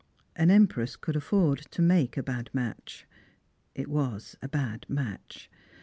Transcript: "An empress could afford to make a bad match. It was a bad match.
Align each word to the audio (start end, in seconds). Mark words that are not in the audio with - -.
"An 0.35 0.49
empress 0.49 0.95
could 0.95 1.15
afford 1.15 1.59
to 1.69 1.79
make 1.79 2.17
a 2.17 2.23
bad 2.23 2.49
match. 2.53 3.05
It 3.75 3.87
was 3.87 4.35
a 4.41 4.49
bad 4.49 4.87
match. 4.89 5.47